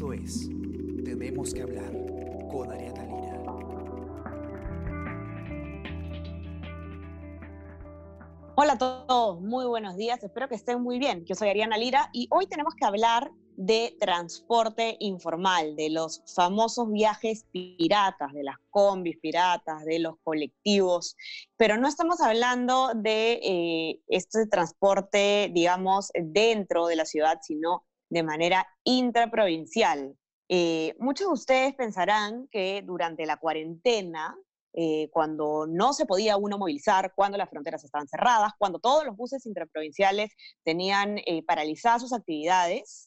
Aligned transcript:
Esto 0.00 0.14
es 0.14 0.48
Tenemos 1.04 1.52
que 1.52 1.60
hablar 1.60 1.92
con 2.50 2.72
Ariana 2.72 3.04
Lira. 3.04 3.42
Hola 8.56 8.72
a 8.72 8.78
todos, 8.78 9.42
muy 9.42 9.66
buenos 9.66 9.98
días, 9.98 10.22
espero 10.24 10.48
que 10.48 10.54
estén 10.54 10.80
muy 10.80 10.98
bien. 10.98 11.26
Yo 11.26 11.34
soy 11.34 11.50
Ariana 11.50 11.76
Lira 11.76 12.08
y 12.14 12.28
hoy 12.30 12.46
tenemos 12.46 12.74
que 12.74 12.86
hablar 12.86 13.30
de 13.56 13.94
transporte 14.00 14.96
informal, 15.00 15.76
de 15.76 15.90
los 15.90 16.22
famosos 16.34 16.90
viajes 16.90 17.44
piratas, 17.52 18.32
de 18.32 18.44
las 18.44 18.56
combis 18.70 19.18
piratas, 19.18 19.84
de 19.84 19.98
los 19.98 20.14
colectivos, 20.24 21.14
pero 21.58 21.76
no 21.76 21.86
estamos 21.86 22.22
hablando 22.22 22.92
de 22.94 23.32
eh, 23.42 24.00
este 24.08 24.46
transporte, 24.46 25.50
digamos, 25.52 26.10
dentro 26.14 26.86
de 26.86 26.96
la 26.96 27.04
ciudad, 27.04 27.40
sino 27.42 27.84
de 28.10 28.22
manera 28.22 28.68
intraprovincial. 28.84 30.16
Eh, 30.48 30.94
muchos 30.98 31.28
de 31.28 31.32
ustedes 31.32 31.74
pensarán 31.74 32.48
que 32.50 32.82
durante 32.84 33.24
la 33.24 33.36
cuarentena, 33.36 34.36
eh, 34.72 35.08
cuando 35.12 35.66
no 35.68 35.92
se 35.92 36.06
podía 36.06 36.36
uno 36.36 36.58
movilizar, 36.58 37.12
cuando 37.14 37.38
las 37.38 37.48
fronteras 37.48 37.84
estaban 37.84 38.08
cerradas, 38.08 38.52
cuando 38.58 38.80
todos 38.80 39.04
los 39.06 39.16
buses 39.16 39.46
intraprovinciales 39.46 40.32
tenían 40.64 41.18
eh, 41.18 41.44
paralizadas 41.44 42.02
sus 42.02 42.12
actividades, 42.12 43.06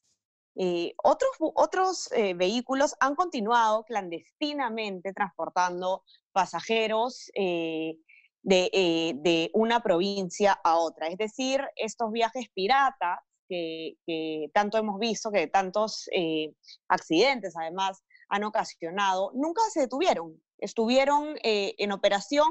otros, 1.04 1.32
otros 1.40 2.10
vehículos 2.36 2.94
han 3.00 3.16
continuado 3.16 3.86
clandestinamente 3.86 5.12
transportando 5.12 6.04
pasajeros 6.32 7.32
de, 7.34 7.98
de 8.44 9.50
una 9.56 9.82
provincia 9.82 10.54
a 10.64 10.78
otra. 10.78 11.08
Es 11.08 11.18
decir, 11.18 11.60
estos 11.76 12.12
viajes 12.12 12.50
piratas 12.54 13.18
que, 13.48 14.50
tanto 14.54 14.78
hemos 14.78 15.00
visto, 15.00 15.32
que 15.32 15.48
tantos 15.48 16.10
eh, 16.12 16.54
accidentes 16.88 17.56
además 17.58 18.04
han 18.30 18.44
ocasionado, 18.44 19.32
nunca 19.34 19.62
se 19.72 19.82
detuvieron. 19.82 20.42
Estuvieron 20.58 21.36
eh, 21.44 21.76
en 21.78 21.92
operación 21.92 22.48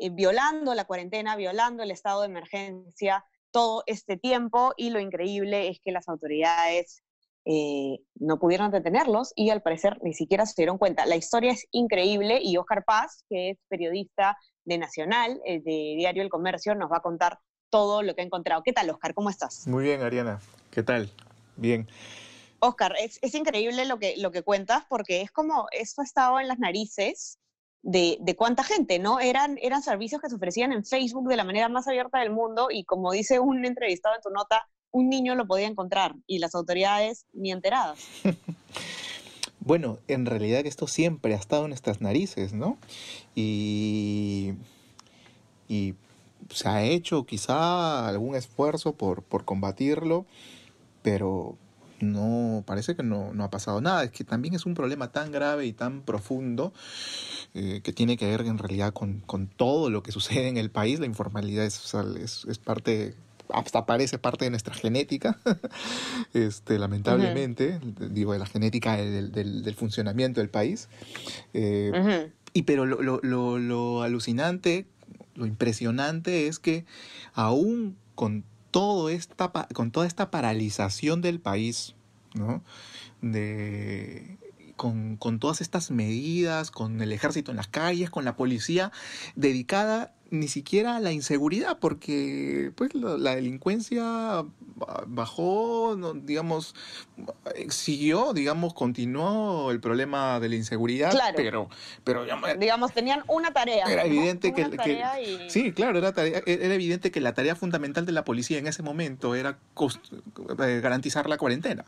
eh, 0.00 0.10
violando 0.10 0.74
la 0.74 0.84
cuarentena, 0.84 1.36
violando 1.36 1.82
el 1.82 1.90
estado 1.90 2.22
de 2.22 2.28
emergencia 2.28 3.24
todo 3.50 3.82
este 3.86 4.16
tiempo 4.16 4.74
y 4.76 4.90
lo 4.90 5.00
increíble 5.00 5.68
es 5.68 5.80
que 5.82 5.92
las 5.92 6.08
autoridades 6.08 7.02
no 8.16 8.38
pudieron 8.38 8.70
detenerlos 8.70 9.32
y 9.34 9.48
al 9.48 9.62
parecer 9.62 9.96
ni 10.02 10.12
siquiera 10.12 10.44
se 10.44 10.52
dieron 10.54 10.76
cuenta. 10.76 11.06
La 11.06 11.16
historia 11.16 11.52
es 11.52 11.66
increíble 11.70 12.40
y 12.42 12.58
Oscar 12.58 12.84
Paz, 12.84 13.24
que 13.30 13.50
es 13.50 13.58
periodista 13.68 14.36
de 14.66 14.76
Nacional, 14.76 15.40
de 15.46 15.94
Diario 15.96 16.22
El 16.22 16.28
Comercio, 16.28 16.74
nos 16.74 16.92
va 16.92 16.98
a 16.98 17.00
contar 17.00 17.38
todo 17.70 18.02
lo 18.02 18.14
que 18.14 18.22
he 18.22 18.24
encontrado. 18.24 18.62
¿Qué 18.62 18.72
tal, 18.72 18.90
Oscar? 18.90 19.14
¿Cómo 19.14 19.30
estás? 19.30 19.66
Muy 19.66 19.84
bien, 19.84 20.02
Ariana. 20.02 20.40
¿Qué 20.70 20.82
tal? 20.82 21.10
Bien. 21.56 21.88
Oscar, 22.60 22.94
es, 23.00 23.34
increíble 23.34 23.84
lo 23.84 23.98
que, 23.98 24.16
lo 24.16 24.30
que 24.30 24.42
cuentas 24.42 24.84
porque 24.88 25.20
es 25.22 25.30
como, 25.30 25.66
esto 25.70 26.02
ha 26.02 26.04
estado 26.04 26.40
en 26.40 26.48
las 26.48 26.58
narices 26.58 27.38
de, 27.82 28.34
cuánta 28.36 28.64
gente, 28.64 28.98
¿no? 28.98 29.20
Eran, 29.20 29.58
eran 29.62 29.82
servicios 29.82 30.20
que 30.20 30.28
se 30.28 30.34
ofrecían 30.34 30.72
en 30.72 30.84
Facebook 30.84 31.28
de 31.28 31.36
la 31.36 31.44
manera 31.44 31.68
más 31.68 31.86
abierta 31.86 32.18
del 32.18 32.30
mundo 32.30 32.68
y 32.70 32.84
como 32.84 33.12
dice 33.12 33.38
un 33.38 33.64
entrevistado 33.64 34.16
en 34.16 34.22
tu 34.22 34.30
nota, 34.30 34.68
un 34.90 35.08
niño 35.08 35.34
lo 35.34 35.46
podía 35.46 35.66
encontrar 35.66 36.14
y 36.26 36.38
las 36.38 36.54
autoridades 36.54 37.26
ni 37.32 37.52
enteradas. 37.52 38.00
bueno, 39.60 39.98
en 40.08 40.26
realidad 40.26 40.66
esto 40.66 40.86
siempre 40.86 41.34
ha 41.34 41.38
estado 41.38 41.64
en 41.64 41.70
nuestras 41.70 42.00
narices, 42.00 42.52
¿no? 42.52 42.78
Y, 43.34 44.54
y 45.68 45.94
se 46.50 46.68
ha 46.68 46.82
hecho 46.82 47.26
quizá 47.26 48.08
algún 48.08 48.34
esfuerzo 48.34 48.94
por, 48.94 49.22
por 49.22 49.44
combatirlo, 49.44 50.26
pero 51.02 51.56
no 52.00 52.62
parece 52.66 52.94
que 52.94 53.02
no, 53.02 53.32
no, 53.34 53.44
ha 53.44 53.50
pasado 53.50 53.80
nada. 53.80 54.04
Es 54.04 54.10
que 54.10 54.24
también 54.24 54.54
es 54.54 54.66
un 54.66 54.74
problema 54.74 55.12
tan 55.12 55.32
grave 55.32 55.66
y 55.66 55.72
tan 55.72 56.02
profundo 56.02 56.72
eh, 57.54 57.80
que 57.82 57.92
tiene 57.92 58.16
que 58.16 58.26
ver 58.26 58.42
en 58.42 58.58
realidad 58.58 58.92
con, 58.92 59.20
con, 59.20 59.48
todo 59.48 59.90
lo 59.90 60.02
que 60.02 60.12
sucede 60.12 60.48
en 60.48 60.56
el 60.56 60.70
país. 60.70 61.00
La 61.00 61.06
informalidad 61.06 61.64
es, 61.64 61.94
es, 62.46 62.58
parte, 62.58 63.14
hasta 63.50 63.86
parece 63.86 64.18
parte 64.18 64.44
de 64.44 64.50
nuestra 64.50 64.74
genética, 64.74 65.38
este, 66.34 66.78
lamentablemente, 66.78 67.80
digo, 68.10 68.32
de 68.32 68.38
la 68.38 68.46
genética 68.46 68.96
del, 68.96 69.32
del, 69.32 69.74
funcionamiento 69.74 70.40
del 70.40 70.50
país. 70.50 70.88
Eh, 71.52 72.30
y 72.52 72.62
pero 72.62 72.86
lo, 72.86 73.02
lo, 73.02 73.20
lo, 73.22 73.58
lo 73.58 74.02
alucinante 74.02 74.86
lo 75.38 75.46
impresionante 75.46 76.48
es 76.48 76.58
que 76.58 76.84
aún 77.32 77.96
con, 78.14 78.44
todo 78.70 79.08
esta, 79.08 79.50
con 79.72 79.90
toda 79.90 80.06
esta 80.06 80.30
paralización 80.30 81.22
del 81.22 81.40
país, 81.40 81.94
¿no? 82.34 82.62
Con, 84.76 85.16
con, 85.16 85.38
todas 85.40 85.60
estas 85.60 85.90
medidas, 85.90 86.70
con 86.70 87.00
el 87.00 87.12
ejército 87.12 87.50
en 87.50 87.56
las 87.56 87.68
calles, 87.68 88.10
con 88.10 88.24
la 88.24 88.36
policía 88.36 88.92
dedicada 89.34 90.14
ni 90.30 90.48
siquiera 90.48 91.00
la 91.00 91.12
inseguridad, 91.12 91.78
porque 91.78 92.72
pues 92.74 92.94
la, 92.94 93.34
delincuencia 93.34 94.44
bajó, 95.06 95.96
digamos, 96.14 96.74
siguió, 97.70 98.32
digamos, 98.32 98.74
continuó 98.74 99.70
el 99.70 99.80
problema 99.80 100.38
de 100.40 100.50
la 100.50 100.56
inseguridad, 100.56 101.10
claro. 101.10 101.34
pero, 101.36 101.68
pero 102.04 102.26
digamos, 102.58 102.92
tenían 102.92 103.22
una 103.26 103.52
tarea. 103.52 103.86
Era 103.86 104.04
evidente 104.04 104.52
que, 104.52 104.68
sí, 105.48 105.72
claro, 105.72 105.98
era, 105.98 106.12
era 106.18 106.74
evidente 106.74 107.10
que 107.10 107.20
la 107.20 107.32
tarea 107.32 107.56
fundamental 107.56 108.04
de 108.04 108.12
la 108.12 108.24
policía 108.24 108.58
en 108.58 108.66
ese 108.66 108.82
momento 108.82 109.34
era 109.34 109.58
eh, 110.58 110.80
garantizar 110.82 111.28
la 111.28 111.38
cuarentena. 111.38 111.84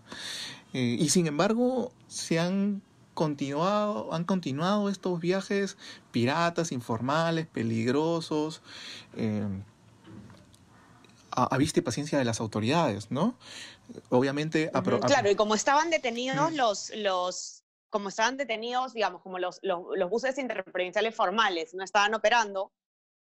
Eh, 0.72 0.96
y 0.98 1.08
sin 1.10 1.26
embargo, 1.26 1.92
se 2.06 2.38
han 2.38 2.82
continuado, 3.20 4.14
han 4.14 4.24
continuado 4.24 4.88
estos 4.88 5.20
viajes 5.20 5.76
piratas, 6.10 6.72
informales, 6.72 7.46
peligrosos, 7.46 8.62
eh, 9.14 9.46
a, 11.30 11.58
vista 11.58 11.80
y 11.80 11.82
paciencia 11.82 12.18
de 12.18 12.24
las 12.24 12.40
autoridades, 12.40 13.10
¿no? 13.10 13.34
Obviamente... 14.08 14.70
claro, 15.06 15.30
y 15.30 15.34
como 15.34 15.54
estaban 15.54 15.90
detenidos 15.90 16.54
los, 16.54 16.92
los, 16.96 17.62
como 17.90 18.08
estaban 18.08 18.38
detenidos, 18.38 18.94
digamos, 18.94 19.20
como 19.20 19.38
los, 19.38 19.60
los, 19.62 20.08
buses 20.08 20.38
interprovinciales 20.38 21.14
formales 21.14 21.74
no 21.74 21.84
estaban 21.84 22.14
operando, 22.14 22.72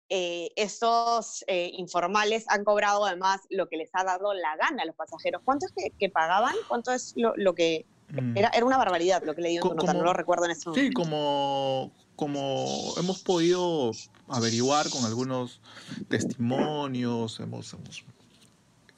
eh, 0.09 0.49
estos 0.55 1.45
eh, 1.45 1.69
informales 1.73 2.45
han 2.47 2.63
cobrado 2.63 3.05
además 3.05 3.41
lo 3.51 3.69
que 3.69 3.77
les 3.77 3.91
ha 3.93 4.03
dado 4.03 4.33
la 4.33 4.55
gana 4.57 4.81
a 4.81 4.85
los 4.87 4.95
pasajeros. 4.95 5.43
¿Cuánto 5.45 5.67
es 5.67 5.91
que, 5.99 6.09
pagaban? 6.09 6.55
¿Cuánto 6.67 6.91
es 6.91 7.13
lo, 7.15 7.53
que 7.53 7.85
Mm. 8.13 8.37
Era, 8.37 8.49
era, 8.49 8.65
una 8.65 8.77
barbaridad 8.77 9.23
lo 9.25 9.33
que 9.33 9.41
leí 9.41 9.55
en 9.55 9.61
tu 9.63 9.73
nota, 9.73 9.93
no 9.93 10.03
lo 10.03 10.13
recuerdo 10.13 10.45
en 10.45 10.51
ese 10.51 10.69
momento. 10.69 10.87
Sí, 10.87 10.93
como, 10.93 11.91
como 12.15 12.93
hemos 12.97 13.23
podido 13.23 13.91
averiguar 14.27 14.87
con 14.91 15.03
algunos 15.05 15.61
testimonios, 16.09 17.39
hemos, 17.39 17.75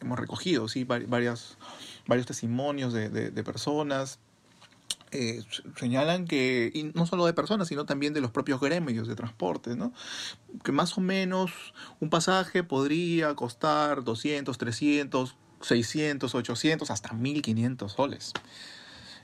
hemos, 0.02 0.20
recogido 0.20 0.68
sí, 0.68 0.84
varias, 0.84 1.58
varios 2.08 2.28
testimonios 2.28 2.92
de, 2.92 3.10
de, 3.10 3.44
personas. 3.44 4.20
Eh, 5.12 5.44
señalan 5.80 6.26
que, 6.26 6.70
y 6.74 6.92
no 6.94 7.06
solo 7.06 7.26
de 7.26 7.32
personas, 7.32 7.70
sino 7.70 7.86
también 7.86 8.14
de 8.14 8.20
los 8.20 8.32
propios 8.32 8.60
gremios 8.60 9.08
de 9.08 9.16
transporte, 9.16 9.78
¿no? 9.78 9.94
que 10.62 10.74
más 10.74 10.98
o 10.98 11.02
menos 11.02 11.52
un 12.02 12.10
pasaje 12.10 12.64
podría 12.64 13.34
costar 13.34 14.04
200, 14.04 14.58
300, 14.58 15.38
600, 15.62 16.36
800, 16.36 16.92
hasta 16.92 17.14
1500 17.14 17.94
soles. 17.94 18.34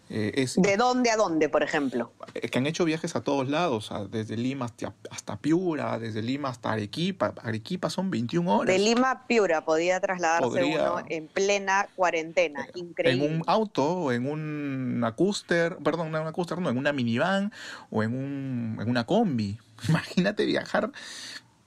Eh, 0.10 0.46
¿De 0.58 0.76
dónde 0.76 1.10
a 1.10 1.16
dónde, 1.16 1.48
por 1.48 1.64
ejemplo? 1.64 2.12
Eh, 2.34 2.50
que 2.50 2.58
han 2.58 2.68
hecho 2.68 2.84
viajes 2.84 3.16
a 3.16 3.22
todos 3.22 3.48
lados, 3.48 3.92
desde 4.10 4.36
Lima 4.36 4.70
hasta, 5.10 5.38
Piura, 5.38 5.98
desde 6.00 6.22
Lima 6.22 6.50
hasta 6.50 6.74
Arequipa. 6.74 7.34
Arequipa 7.42 7.90
son 7.90 8.12
21 8.12 8.58
horas. 8.58 8.76
De 8.76 8.80
Lima 8.80 9.12
a 9.12 9.28
Piura 9.28 9.64
podía 9.64 10.02
trasladarse 10.02 10.64
uno 10.66 10.98
en 11.08 11.28
plena 11.28 11.88
cuarentena. 11.96 12.68
Increíble. 12.76 13.26
En 13.26 13.36
un 13.36 13.44
auto, 13.48 14.12
en 14.12 14.30
un 14.30 15.02
acúster, 15.06 15.78
perdón, 15.78 16.08
en 16.08 16.16
un 16.16 16.64
no, 16.64 16.70
en 16.70 16.78
una 16.78 16.92
minivan 16.92 17.54
o 17.90 18.04
en, 18.04 18.14
un, 18.14 18.78
en 18.82 18.90
una 18.90 19.06
combi. 19.06 19.58
Imagínate 19.88 20.46
viajar 20.46 20.92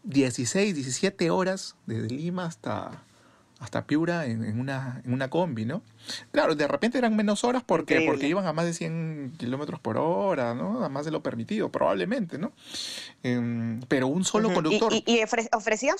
16, 0.02 0.74
17 0.74 1.30
horas 1.30 1.76
desde 1.86 2.08
Lima 2.08 2.44
hasta, 2.44 3.03
hasta 3.64 3.86
Piura 3.86 4.26
en, 4.26 4.60
una, 4.60 5.02
en 5.04 5.12
una 5.12 5.28
combi, 5.30 5.64
¿no? 5.64 5.82
Claro, 6.30 6.54
de 6.54 6.68
repente 6.68 6.98
eran 6.98 7.16
menos 7.16 7.44
horas 7.44 7.62
porque, 7.64 8.02
porque 8.06 8.28
iban 8.28 8.46
a 8.46 8.52
más 8.52 8.66
de 8.66 8.74
100 8.74 9.34
kilómetros 9.38 9.80
por 9.80 9.96
hora, 9.96 10.54
¿no? 10.54 10.84
A 10.84 10.88
más 10.88 11.04
de 11.04 11.10
lo 11.10 11.22
permitido, 11.22 11.70
probablemente, 11.70 12.38
¿no? 12.38 12.52
Em, 13.22 13.80
pero 13.88 14.06
un 14.06 14.24
solo 14.24 14.52
conductor. 14.52 14.92
Y, 14.92 15.20
ofrecían 15.52 15.96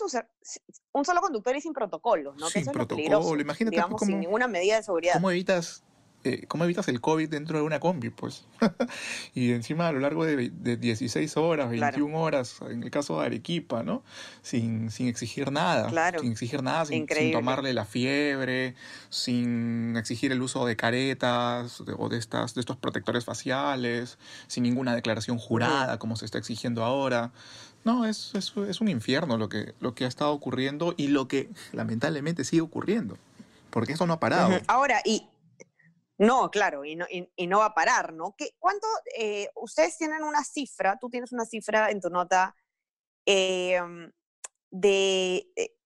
un 0.93 1.05
solo 1.05 1.21
conductor 1.21 1.57
y 1.57 1.61
sin 1.61 1.73
protocolo, 1.73 2.35
¿no? 2.39 2.49
Sin 2.49 2.67
protocolo, 2.67 3.41
imagínate 3.41 3.77
digamos, 3.77 4.01
sin 4.01 4.21
ninguna 4.21 4.47
medida 4.47 4.77
de 4.77 4.83
seguridad. 4.83 5.15
¿Cómo 5.15 5.31
evitas 5.31 5.83
eh, 6.25 6.45
¿cómo 6.49 6.65
evitas 6.65 6.89
el 6.89 7.01
COVID 7.01 7.29
dentro 7.29 7.59
de 7.59 7.65
una 7.65 7.79
combi? 7.81 8.11
Pues, 8.11 8.45
y 9.35 9.53
encima 9.53 9.89
a 9.89 9.93
lo 9.93 10.01
largo 10.01 10.25
de, 10.25 10.51
de 10.51 10.77
16 10.77 11.37
horas, 11.37 11.71
21 11.71 12.19
horas, 12.19 12.57
en 12.69 12.83
el 12.83 12.91
caso 12.91 13.21
de 13.21 13.27
Arequipa, 13.27 13.83
¿no? 13.83 14.03
Sin, 14.43 14.91
sin 14.91 15.09
exigir 15.09 15.53
nada, 15.53 15.89
Claro. 15.89 16.21
sin 16.21 16.33
exigir 16.33 16.63
nada, 16.63 16.85
sin, 16.87 17.07
tomarle 17.33 17.73
la 17.75 17.85
fiebre, 17.85 18.75
sin 19.11 19.97
exigir 19.97 20.33
el 20.33 20.43
uso 20.43 20.67
de 20.67 20.77
caretas 20.77 21.85
de- 21.85 21.95
o 21.97 22.09
de, 22.09 22.19
estas, 22.19 22.55
de 22.55 22.61
estos 22.61 22.77
protectores 22.77 23.25
faciales, 23.25 24.19
sin 24.47 24.63
ninguna 24.65 24.95
declaración 24.95 25.39
jurada, 25.39 25.99
como 25.99 26.17
se 26.17 26.25
está 26.25 26.39
exigiendo 26.39 26.85
ahora. 26.85 27.33
No, 27.85 28.07
es, 28.07 28.35
es, 28.35 28.53
es 28.69 28.81
un 28.81 28.89
infierno 28.89 29.37
lo 29.37 29.49
que, 29.51 29.75
lo 29.81 29.95
que 29.95 30.05
ha 30.07 30.09
estado 30.09 30.33
ocurriendo 30.33 30.95
y 30.97 31.09
lo 31.09 31.29
que 31.29 31.51
lamentablemente 31.73 32.45
sigue 32.45 32.63
ocurriendo, 32.63 33.19
porque 33.71 33.93
esto 33.93 34.07
no 34.07 34.15
ha 34.15 34.21
parado. 34.21 34.59
Ahora, 34.69 35.01
y 35.05 35.27
no, 36.19 36.51
claro, 36.51 36.85
y 36.85 36.97
no, 36.97 37.07
y, 37.11 37.29
y 37.37 37.47
no 37.47 37.59
va 37.59 37.67
a 37.67 37.75
parar, 37.75 38.13
¿no? 38.13 38.35
¿Qué, 38.39 38.51
¿Cuánto, 38.59 38.87
eh, 39.19 39.49
ustedes 39.57 39.97
tienen 39.99 40.23
una 40.23 40.45
cifra, 40.45 40.99
tú 41.01 41.09
tienes 41.11 41.33
una 41.33 41.45
cifra 41.45 41.91
en 41.91 42.01
tu 42.01 42.09
nota 42.11 42.55
eh, 43.27 43.81
de, 44.71 45.47
eh, 45.57 45.77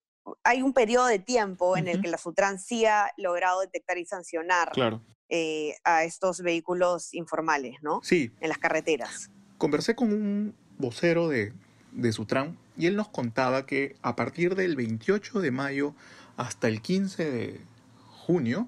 hay 0.43 0.61
un 0.61 0.73
periodo 0.73 1.07
de 1.07 1.19
tiempo 1.19 1.77
en 1.77 1.87
el 1.87 2.01
que 2.01 2.07
la 2.09 2.17
Sutran 2.17 2.59
sí 2.59 2.85
ha 2.85 3.11
logrado 3.17 3.61
detectar 3.61 3.97
y 3.97 4.05
sancionar 4.05 4.71
Claro. 4.71 5.01
eh, 5.29 5.75
a 5.83 6.03
estos 6.03 6.41
vehículos 6.41 7.13
informales, 7.13 7.77
¿no? 7.81 8.01
Sí, 8.03 8.31
En 8.39 8.49
las 8.49 8.57
carreteras. 8.57 9.29
conversé 9.57 9.95
con 9.95 10.11
un 10.13 10.55
vocero 10.77 11.27
de, 11.27 11.53
de 11.91 12.11
Sutran 12.11 12.57
y 12.77 12.85
él 12.87 12.95
nos 12.95 13.09
contaba 13.09 13.65
que 13.65 13.95
a 14.01 14.15
partir 14.15 14.55
del 14.55 14.75
28 14.75 15.39
de 15.41 15.51
mayo 15.51 15.95
hasta 16.37 16.67
el 16.67 16.81
15 16.81 17.29
de 17.31 17.61
junio, 18.25 18.67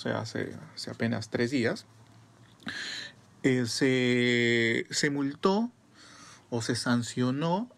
sea, 0.00 0.20
hace, 0.20 0.56
hace 0.74 0.90
apenas 0.90 1.30
tres 1.30 1.50
días, 1.50 1.86
eh, 3.42 3.66
se, 3.66 4.86
se 4.90 5.10
multó 5.10 5.70
o 6.50 6.62
se 6.62 6.74
sancionó 6.74 7.70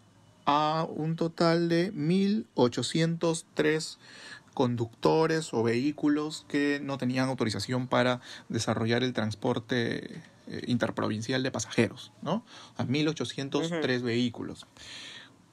a 0.45 0.87
un 0.89 1.17
total 1.17 1.69
de 1.69 1.93
1.803 1.93 3.99
conductores 4.55 5.55
o 5.55 5.63
vehículos 5.63 6.45
que 6.49 6.81
no 6.83 6.99
tenían 6.99 7.29
autorización 7.29 7.89
para 7.89 8.21
desarrollar 8.49 9.03
el 9.03 9.13
transporte 9.13 10.23
eh, 10.47 10.63
interprovincial 10.67 11.43
de 11.43 11.51
pasajeros, 11.51 12.13
¿no? 12.23 12.45
A 12.77 12.85
1.803 12.85 14.03
vehículos. 14.03 14.67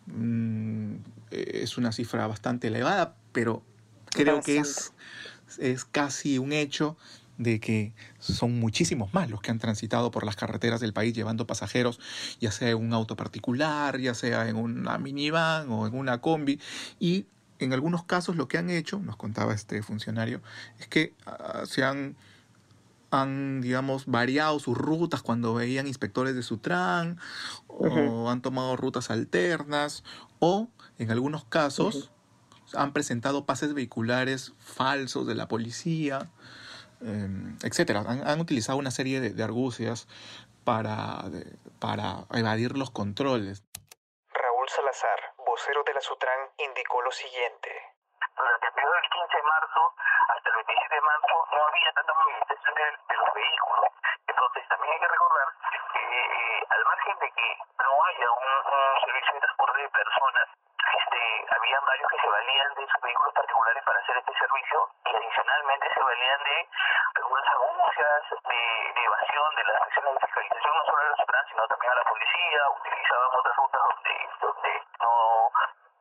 Mm, 0.07 0.95
eh, 1.31 1.61
es 1.63 1.77
una 1.77 1.91
cifra 1.91 2.27
bastante 2.27 2.67
elevada, 2.67 3.15
pero 3.31 3.63
creo 4.11 4.41
que 4.41 4.57
es, 4.57 4.93
es 5.57 5.85
casi 5.85 6.37
un 6.37 6.53
hecho 6.53 6.97
de 7.39 7.61
que 7.61 7.93
son 8.19 8.59
muchísimos 8.59 9.13
más 9.13 9.29
los 9.29 9.41
que 9.41 9.49
han 9.49 9.59
transitado 9.59 10.11
por 10.11 10.25
las 10.25 10.35
carreteras 10.35 10.81
del 10.81 10.91
país 10.91 11.13
llevando 11.13 11.47
pasajeros, 11.47 11.99
ya 12.39 12.51
sea 12.51 12.69
en 12.69 12.77
un 12.77 12.93
auto 12.93 13.15
particular, 13.15 13.97
ya 13.97 14.13
sea 14.13 14.49
en 14.49 14.57
una 14.57 14.97
minivan 14.97 15.71
o 15.71 15.87
en 15.87 15.95
una 15.95 16.19
combi, 16.19 16.59
y 16.99 17.25
en 17.59 17.73
algunos 17.73 18.03
casos 18.03 18.35
lo 18.35 18.49
que 18.49 18.57
han 18.57 18.69
hecho, 18.69 18.99
nos 18.99 19.15
contaba 19.15 19.53
este 19.53 19.81
funcionario, 19.81 20.41
es 20.79 20.87
que 20.87 21.13
ah, 21.25 21.63
se 21.65 21.83
han, 21.83 22.17
han, 23.09 23.61
digamos, 23.61 24.05
variado 24.05 24.59
sus 24.59 24.77
rutas 24.77 25.21
cuando 25.21 25.53
veían 25.53 25.87
inspectores 25.87 26.35
de 26.35 26.43
Sutran, 26.43 27.19
o 27.67 27.87
Ujú. 27.87 28.29
han 28.29 28.41
tomado 28.41 28.75
rutas 28.75 29.09
alternas, 29.09 30.03
o 30.39 30.69
en 30.97 31.09
algunos 31.09 31.45
casos 31.45 32.11
han 32.75 32.93
presentado 32.93 33.45
pases 33.45 33.73
vehiculares 33.73 34.53
falsos 34.59 35.25
de 35.27 35.35
la 35.35 35.47
policía, 35.47 36.29
eh, 37.01 37.27
etcétera. 37.63 38.03
Han, 38.07 38.27
han 38.27 38.39
utilizado 38.39 38.77
una 38.77 38.91
serie 38.91 39.19
de, 39.21 39.31
de 39.31 39.43
argucias 39.43 40.07
para, 40.63 41.23
de- 41.29 41.57
para 41.79 42.25
evadir 42.33 42.77
los 42.77 42.91
controles. 42.91 43.63
Raúl 44.33 44.69
Salazar, 44.69 45.19
vocero 45.45 45.83
de 45.85 45.93
la 45.93 46.01
Sutran, 46.01 46.39
indicó 46.57 47.01
lo 47.01 47.11
siguiente. 47.11 47.69
durante 48.37 48.67
el 48.67 48.73
periodo 48.73 48.93
del 48.95 49.09
15 49.09 49.37
de 49.37 49.43
marzo 49.43 49.81
hasta 50.29 50.47
el 50.49 50.55
27 50.63 50.95
de 50.95 51.01
marzo 51.01 51.35
no 51.51 51.59
había 51.67 51.91
tanta 51.95 52.13
movilización 52.13 52.73
de, 52.75 52.85
de 53.09 53.15
los 53.19 53.29
vehículos. 53.35 53.89
Entonces 54.29 54.63
también 54.69 54.91
hay 54.93 54.99
que 55.03 55.09
recordar 55.11 55.47
que 55.91 56.01
eh, 56.05 56.59
al 56.69 56.83
margen 56.85 57.15
de 57.19 57.29
que 57.35 57.47
no 57.83 57.91
haya 58.05 58.27
un, 58.29 58.51
un 58.69 58.83
servicio 59.03 59.31
de 59.33 59.41
transporte 59.43 59.77
de 59.81 59.89
personas, 59.89 60.47
este, 61.09 61.45
habían 61.49 61.85
varios 61.85 62.11
que 62.11 62.19
se 62.19 62.29
valían 62.29 62.73
de 62.75 62.87
sus 62.87 63.01
vehículos 63.01 63.33
particulares 63.33 63.83
para 63.83 63.99
hacer 63.99 64.17
este 64.17 64.33
servicio 64.37 64.89
y 65.05 65.15
adicionalmente 65.15 65.93
se 65.93 66.03
valían 66.03 66.43
de 66.43 66.69
algunas 67.15 67.49
anuncias 67.49 68.23
de, 68.29 68.93
de 68.93 69.03
evasión 69.05 69.55
de 69.55 69.63
las 69.63 69.81
acciones 69.81 70.13
de 70.13 70.19
fiscalización, 70.19 70.77
no 70.77 70.85
solo 70.85 71.01
a 71.01 71.09
la 71.09 71.15
Sutran, 71.15 71.45
sino 71.49 71.67
también 71.67 71.91
a 71.91 71.95
la 71.95 72.03
policía, 72.03 72.69
utilizaban 72.69 73.29
otras 73.33 73.55
rutas 73.57 73.81
donde, 73.89 74.29
donde 74.39 74.83
no 75.01 75.51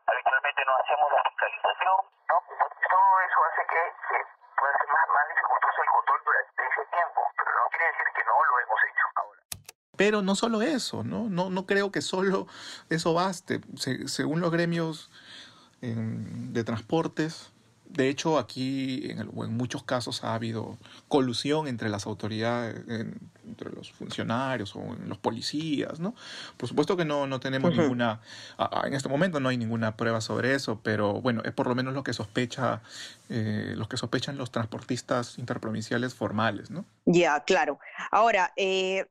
habitualmente 0.09 0.65
no 0.67 0.77
hacemos 0.77 1.13
la 1.13 1.23
fiscalización, 1.25 1.97
¿no? 2.29 2.37
Entonces, 2.53 2.89
todo 2.89 3.21
eso 3.21 3.45
hace 3.49 3.63
que, 3.65 3.83
que 4.09 4.19
pueda 4.61 4.77
ser 4.77 4.89
más, 4.89 5.09
más 5.09 5.29
dificultoso 5.29 5.83
el 5.83 5.89
control 5.89 6.21
durante 6.25 6.67
ese 6.69 6.85
tiempo, 6.93 7.21
pero 7.37 7.51
no 7.57 7.69
quiere 7.71 7.87
decir 7.87 8.09
que 8.13 8.25
no 8.25 8.45
lo 8.45 8.61
hemos 8.61 8.81
hecho 8.85 9.05
ahora. 9.17 9.41
Pero 9.99 10.23
no 10.23 10.35
solo 10.37 10.63
eso, 10.63 11.05
¿no? 11.05 11.29
No, 11.29 11.51
no 11.51 11.67
creo 11.67 11.93
que 11.93 12.01
solo 12.01 12.47
eso 12.89 13.13
baste. 13.13 13.61
Se- 13.77 14.09
según 14.09 14.41
los 14.41 14.51
gremios 14.53 15.11
eh, 15.83 15.95
de 15.97 16.65
transportes, 16.65 17.51
de 17.89 18.09
hecho 18.09 18.39
aquí 18.39 19.11
en, 19.11 19.19
el- 19.19 19.31
en 19.45 19.57
muchos 19.57 19.83
casos 19.83 20.23
ha 20.25 20.35
habido 20.35 20.77
colusión 21.09 21.67
entre 21.69 21.89
las 21.89 22.07
autoridades, 22.07 22.77
en- 22.89 23.19
entre 23.47 23.71
los 23.73 23.91
funcionarios 23.93 24.77
o 24.77 24.81
en 24.81 25.09
los 25.09 25.19
policías, 25.19 25.99
¿no? 25.99 26.15
Por 26.59 26.69
supuesto 26.69 26.97
que 26.97 27.05
no, 27.05 27.27
no 27.27 27.41
tenemos 27.41 27.73
ninguna, 27.83 28.21
a- 28.59 28.81
a- 28.83 28.87
en 28.87 28.95
este 28.95 29.09
momento 29.09 29.41
no 29.41 29.49
hay 29.49 29.57
ninguna 29.57 29.97
prueba 29.97 30.21
sobre 30.21 30.55
eso, 30.55 30.81
pero 30.83 31.21
bueno, 31.21 31.43
es 31.45 31.53
por 31.53 31.67
lo 31.67 31.75
menos 31.75 31.93
lo 31.95 32.03
que 32.05 32.13
sospecha, 32.13 32.83
eh, 33.31 33.75
los 33.77 33.89
que 33.89 33.97
sospechan 33.97 34.37
los 34.37 34.51
transportistas 34.53 35.39
interprovinciales 35.39 36.15
formales, 36.15 36.71
¿no? 36.71 36.85
Ya, 37.07 37.43
claro. 37.45 37.79
Ahora, 38.11 38.53
eh, 38.57 39.07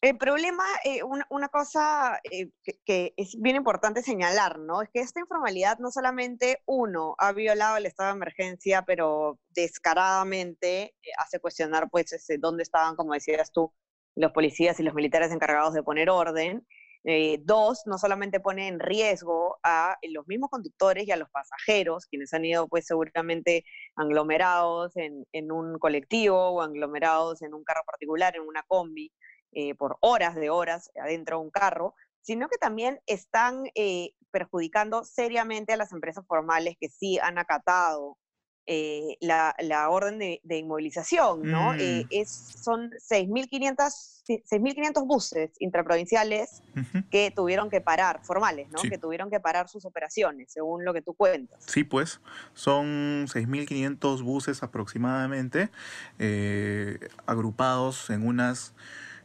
el 0.00 0.16
problema, 0.16 0.64
eh, 0.84 1.02
una, 1.02 1.26
una 1.30 1.48
cosa 1.48 2.20
eh, 2.30 2.50
que, 2.62 2.78
que 2.84 3.14
es 3.16 3.34
bien 3.40 3.56
importante 3.56 4.02
señalar, 4.02 4.58
¿no? 4.60 4.80
Es 4.82 4.90
que 4.90 5.00
esta 5.00 5.20
informalidad 5.20 5.78
no 5.78 5.90
solamente, 5.90 6.62
uno, 6.66 7.16
ha 7.18 7.32
violado 7.32 7.76
el 7.76 7.86
estado 7.86 8.10
de 8.10 8.16
emergencia, 8.16 8.82
pero 8.82 9.40
descaradamente 9.50 10.94
eh, 11.02 11.10
hace 11.18 11.40
cuestionar, 11.40 11.88
pues, 11.90 12.12
ese, 12.12 12.38
dónde 12.38 12.62
estaban, 12.62 12.94
como 12.94 13.14
decías 13.14 13.50
tú, 13.52 13.72
los 14.14 14.32
policías 14.32 14.78
y 14.78 14.84
los 14.84 14.94
militares 14.94 15.32
encargados 15.32 15.74
de 15.74 15.82
poner 15.82 16.10
orden. 16.10 16.64
Eh, 17.04 17.38
dos, 17.42 17.82
no 17.86 17.96
solamente 17.96 18.40
pone 18.40 18.68
en 18.68 18.80
riesgo 18.80 19.58
a 19.62 19.96
los 20.02 20.26
mismos 20.26 20.50
conductores 20.50 21.06
y 21.06 21.12
a 21.12 21.16
los 21.16 21.30
pasajeros, 21.30 22.06
quienes 22.06 22.32
han 22.34 22.44
ido, 22.44 22.68
pues, 22.68 22.86
seguramente 22.86 23.64
aglomerados 23.96 24.96
en, 24.96 25.24
en 25.32 25.50
un 25.50 25.78
colectivo 25.78 26.50
o 26.50 26.62
aglomerados 26.62 27.42
en 27.42 27.54
un 27.54 27.64
carro 27.64 27.82
particular, 27.84 28.36
en 28.36 28.42
una 28.42 28.62
combi, 28.68 29.12
eh, 29.52 29.74
por 29.74 29.98
horas 30.00 30.34
de 30.34 30.50
horas 30.50 30.90
adentro 31.00 31.38
de 31.38 31.44
un 31.44 31.50
carro, 31.50 31.94
sino 32.20 32.48
que 32.48 32.58
también 32.58 33.00
están 33.06 33.64
eh, 33.74 34.12
perjudicando 34.30 35.04
seriamente 35.04 35.72
a 35.72 35.76
las 35.76 35.92
empresas 35.92 36.26
formales 36.26 36.76
que 36.78 36.88
sí 36.88 37.18
han 37.18 37.38
acatado 37.38 38.18
eh, 38.66 39.16
la, 39.20 39.54
la 39.60 39.88
orden 39.88 40.18
de, 40.18 40.40
de 40.44 40.58
inmovilización, 40.58 41.42
¿no? 41.42 41.72
Mm. 41.72 41.80
Eh, 41.80 42.06
es, 42.10 42.30
son 42.30 42.90
6.500 42.90 44.18
6.500 44.28 45.06
buses 45.06 45.50
intraprovinciales 45.58 46.62
que 47.10 47.30
tuvieron 47.34 47.70
que 47.70 47.80
parar, 47.80 48.20
formales, 48.24 48.68
¿no? 48.70 48.78
Sí. 48.78 48.90
Que 48.90 48.98
tuvieron 48.98 49.30
que 49.30 49.40
parar 49.40 49.68
sus 49.68 49.84
operaciones, 49.84 50.52
según 50.52 50.84
lo 50.84 50.92
que 50.92 51.02
tú 51.02 51.14
cuentas. 51.14 51.64
Sí, 51.66 51.84
pues 51.84 52.20
son 52.52 53.26
6.500 53.26 54.22
buses 54.22 54.62
aproximadamente, 54.62 55.70
eh, 56.18 56.98
agrupados 57.26 58.10
en 58.10 58.26
unas 58.26 58.74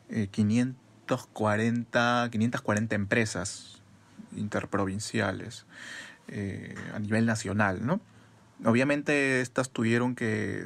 eh, 0.09 0.27
540, 0.31 2.29
540 2.31 2.95
empresas 2.95 3.81
interprovinciales 4.35 5.65
eh, 6.27 6.75
a 6.93 6.99
nivel 6.99 7.25
nacional, 7.25 7.85
¿no? 7.85 7.99
Obviamente 8.65 9.41
estas 9.41 9.69
tuvieron 9.69 10.15
que 10.15 10.65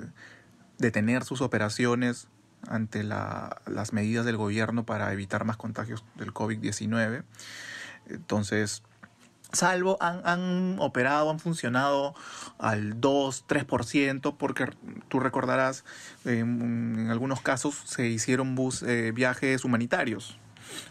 detener 0.77 1.23
sus 1.23 1.41
operaciones 1.41 2.27
ante 2.67 3.03
la- 3.03 3.61
las 3.65 3.93
medidas 3.93 4.25
del 4.25 4.37
gobierno 4.37 4.85
para 4.85 5.11
evitar 5.13 5.45
más 5.45 5.57
contagios 5.57 6.03
del 6.15 6.33
COVID-19. 6.33 7.23
Entonces, 8.09 8.83
salvo 9.51 9.97
han, 10.01 10.21
han 10.25 10.77
operado, 10.79 11.29
han 11.29 11.39
funcionado 11.39 12.15
al 12.57 12.99
2, 12.99 13.45
3%, 13.47 14.35
porque 14.37 14.65
tú 15.07 15.19
recordarás, 15.19 15.85
en, 16.25 16.97
en 16.99 17.09
algunos 17.11 17.41
casos 17.41 17.75
se 17.85 18.07
hicieron 18.07 18.55
eh, 18.85 19.11
viajes 19.13 19.63
humanitarios 19.63 20.37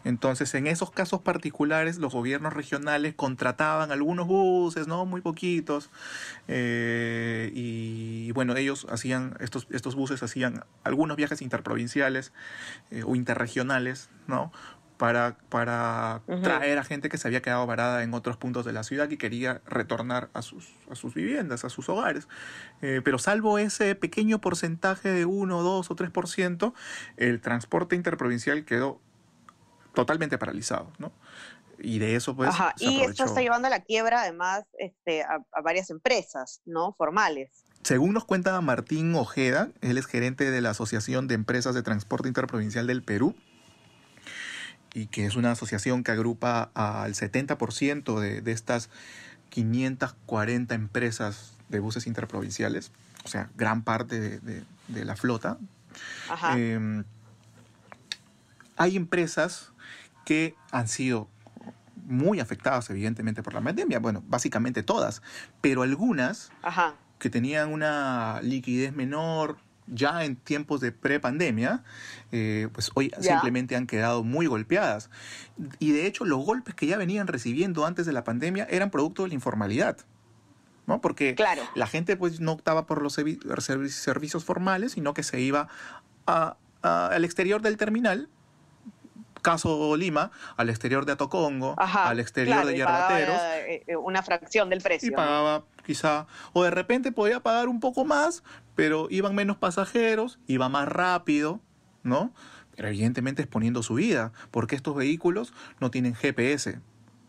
Entonces, 0.05 0.55
en 0.55 0.67
esos 0.67 0.91
casos 0.91 1.21
particulares, 1.21 1.99
los 1.99 2.13
gobiernos 2.13 2.53
regionales 2.55 3.15
contrataban 3.15 3.93
algunos 3.93 4.27
buses, 4.27 4.87
¿no? 4.87 5.05
Muy 5.05 5.21
poquitos. 5.21 5.91
eh, 6.49 7.51
y 7.55 8.33
bueno, 8.33 8.57
ellos 8.57 8.87
hacían, 8.91 9.37
estos, 9.41 9.67
estos 9.71 9.95
buses 9.95 10.23
hacían 10.23 10.65
algunos 10.85 11.17
viajes 11.17 11.43
interprovinciales 11.43 12.33
eh, 12.91 13.03
o 13.05 13.17
interregionales, 13.17 14.09
¿no? 14.27 14.53
Para, 14.97 15.37
para 15.51 16.23
traer 16.43 16.79
a 16.79 16.85
gente 16.85 17.11
que 17.11 17.19
se 17.19 17.29
había 17.29 17.43
quedado 17.43 17.67
varada 17.67 18.03
en 18.03 18.15
otros 18.15 18.39
puntos 18.39 18.65
de 18.65 18.73
la 18.73 18.83
ciudad 18.83 19.11
y 19.11 19.19
quería 19.19 19.61
retornar 19.67 20.31
a 20.33 20.41
sus, 20.41 20.73
a 20.91 20.95
sus 20.95 21.13
viviendas, 21.13 21.67
a 21.67 21.69
sus 21.69 21.91
hogares. 21.91 22.29
Eh, 22.81 23.03
pero 23.05 23.19
salvo 23.19 23.59
ese 23.59 23.95
pequeño 23.95 24.41
porcentaje 24.41 25.11
de 25.11 25.27
1, 25.27 25.63
2 25.63 25.91
o 25.91 25.97
3%, 25.97 26.73
el 27.19 27.41
transporte 27.43 27.95
interprovincial 27.95 28.65
quedó 28.65 29.01
totalmente 29.93 30.39
paralizado, 30.39 30.91
¿no? 30.99 31.13
Y 31.79 31.99
de 31.99 32.17
eso, 32.17 32.35
pues, 32.35 32.49
Ajá, 32.49 32.73
se 32.77 32.87
y 32.87 33.03
esto 33.03 33.25
está 33.25 33.43
llevando 33.43 33.67
a 33.67 33.71
la 33.71 33.81
quiebra, 33.81 34.23
además, 34.23 34.65
este, 34.79 35.23
a, 35.23 35.45
a 35.53 35.61
varias 35.61 35.91
empresas, 35.91 36.63
¿no? 36.65 36.95
Formales. 36.95 37.51
Según 37.83 38.15
nos 38.15 38.25
cuenta 38.25 38.61
Martín 38.61 39.15
Ojeda, 39.15 39.69
él 39.81 39.99
es 39.99 40.07
gerente 40.07 40.51
de 40.51 40.61
la 40.61 40.71
Asociación 40.71 41.29
de 41.29 41.35
Empresas 41.35 41.75
de 41.75 41.83
Transporte 41.83 42.29
Interprovincial 42.29 42.87
del 42.87 43.03
Perú, 43.03 43.37
y 44.97 45.09
que 45.09 45.27
es 45.27 45.37
una 45.37 45.51
asociación 45.53 46.03
que 46.03 46.11
agrupa 46.13 46.71
al 46.73 47.13
70% 47.13 48.19
de, 48.19 48.41
de 48.41 48.53
estas 48.53 48.89
540 49.51 50.75
empresas 50.75 51.53
de 51.69 51.81
buses 51.81 52.07
interprovinciales, 52.07 52.93
o 53.23 53.29
sea, 53.29 53.51
gran 53.59 53.83
parte 53.83 54.19
de, 54.19 54.39
de- 54.41 54.65
de 54.89 55.05
la 55.05 55.15
flota. 55.17 55.59
Ajá. 56.31 56.55
Eh, 56.57 57.03
hay 58.77 58.97
empresas 58.97 59.73
que 60.25 60.55
han 60.71 60.89
sido 60.89 61.29
muy 62.07 62.41
afectadas, 62.41 62.89
evidentemente, 62.89 63.43
por 63.43 63.53
la 63.53 63.61
pandemia. 63.61 63.99
Bueno, 63.99 64.23
básicamente 64.29 64.83
todas, 64.83 65.21
pero 65.61 65.83
algunas 65.83 66.51
Ajá. 66.63 66.95
que 67.19 67.29
tenían 67.31 67.71
una 67.73 68.41
liquidez 68.43 68.95
menor 68.95 69.59
ya 69.87 70.25
en 70.25 70.37
tiempos 70.37 70.81
de 70.81 70.93
prepandemia, 70.93 71.83
eh, 72.33 72.69
pues 72.73 72.91
hoy 72.95 73.13
simplemente 73.21 73.77
han 73.77 73.87
quedado 73.87 74.25
muy 74.25 74.47
golpeadas. 74.47 75.11
Y 75.79 75.93
de 75.93 76.07
hecho, 76.07 76.25
los 76.25 76.45
golpes 76.45 76.75
que 76.75 76.87
ya 76.87 76.97
venían 76.97 77.27
recibiendo 77.27 77.87
antes 77.87 78.05
de 78.07 78.13
la 78.13 78.25
pandemia 78.25 78.67
eran 78.71 78.91
producto 78.91 79.23
de 79.23 79.29
la 79.29 79.35
informalidad. 79.35 79.99
¿no? 80.87 81.01
Porque 81.01 81.35
Claro. 81.35 81.63
la 81.75 81.89
gente 81.89 82.17
pues 82.17 82.39
no 82.39 82.53
optaba 82.53 82.87
por 82.87 83.03
los 83.03 83.19
servi- 83.19 83.41
servi- 83.41 83.89
servicios 83.89 84.45
formales, 84.45 84.93
sino 84.93 85.15
que 85.15 85.25
se 85.25 85.41
iba 85.41 85.67
a- 86.29 86.57
a- 86.83 87.07
al 87.09 87.25
exterior 87.25 87.61
del 87.61 87.77
terminal, 87.77 88.29
caso 89.43 89.97
Lima, 89.97 90.31
al 90.57 90.71
exterior 90.71 91.05
de 91.07 91.13
Atocongo, 91.13 91.75
Ajá. 91.77 92.09
al 92.09 92.21
exterior 92.21 92.55
claro, 92.59 92.69
de 92.69 92.77
y 92.79 92.83
pagaba, 92.83 93.19
Yerbateros, 93.19 93.41
eh, 93.69 93.83
eh, 93.87 93.97
una 93.97 94.23
fracción 94.23 94.69
del 94.71 94.81
precio. 94.81 95.09
y 95.09 95.13
pagaba 95.13 95.65
quizá, 95.87 96.27
o 96.53 96.65
de 96.65 96.71
repente 96.71 97.13
podía 97.13 97.41
pagar 97.41 97.69
un 97.69 97.81
poco 97.81 98.05
más, 98.05 98.43
pero 98.75 99.07
iban 99.11 99.35
menos 99.35 99.57
pasajeros, 99.57 100.39
iba 100.47 100.69
más 100.69 100.87
rápido, 100.89 101.61
¿no? 102.03 102.35
Pero 102.75 102.89
evidentemente 102.89 103.41
exponiendo 103.41 103.83
su 103.83 103.95
vida, 103.95 104.33
porque 104.51 104.77
estos 104.77 104.95
vehículos 104.95 105.55
no 105.81 105.91
tienen 105.91 106.15
GPS. 106.15 106.81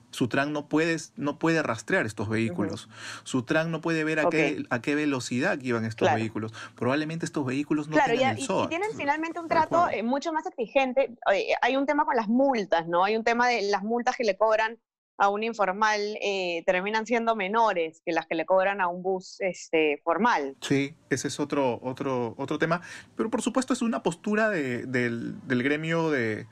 Sutran 0.10 0.52
no 0.54 0.68
puede, 0.68 0.98
no 1.16 1.38
puede 1.38 1.62
rastrear 1.62 2.06
estos 2.06 2.28
vehículos. 2.30 2.90
Sutran 3.24 3.72
no 3.72 3.82
puede 3.82 4.04
ver 4.04 4.20
a, 4.20 4.30
qué, 4.30 4.64
a 4.70 4.82
qué 4.82 4.96
velocidad 4.96 5.60
iban 5.62 5.86
estos 5.86 6.08
Claro. 6.08 6.18
vehículos. 6.18 6.54
Probablemente 6.76 7.26
estos 7.26 7.46
vehículos 7.46 7.88
no 7.88 7.94
claro, 7.98 8.14
y, 8.14 8.18
tengan 8.18 8.38
y- 8.38 8.42
el 8.42 8.48
y 8.66 8.68
tienen 8.70 8.90
finalmente 8.96 9.40
un 9.40 9.48
trato 9.48 9.88
eh, 9.90 10.04
mucho 10.04 10.32
más 10.34 10.46
exigente. 10.48 11.14
Hay 11.62 11.76
un 11.76 11.86
tema 11.86 12.06
con 12.06 12.16
las 12.16 12.30
multas, 12.30 12.88
¿no? 12.88 13.04
Hay 13.04 13.16
un 13.18 13.24
tema 13.24 13.48
de 13.48 13.64
las 13.70 13.84
multas 13.84 14.16
que 14.16 14.24
le 14.24 14.38
cobran 14.38 14.80
a 15.18 15.30
un 15.30 15.44
informal 15.44 16.00
eh, 16.22 16.64
terminan 16.66 17.06
siendo 17.06 17.36
menores 17.36 18.02
que 18.06 18.12
las 18.12 18.28
que 18.28 18.36
le 18.36 18.46
cobran 18.46 18.82
a 18.82 18.88
un 18.88 19.02
bus 19.02 19.38
este, 19.42 20.00
formal. 20.04 20.56
Sí, 20.62 20.94
ese 21.10 21.28
es 21.28 21.40
otro, 21.40 21.80
otro, 21.82 22.36
otro 22.38 22.60
tema. 22.60 22.82
Pero 23.16 23.30
por 23.30 23.42
supuesto 23.42 23.74
es 23.74 23.82
una 23.82 24.04
postura 24.04 24.50
de- 24.50 24.86
del, 24.86 25.36
del 25.48 25.64
gremio 25.64 26.12
de, 26.12 26.46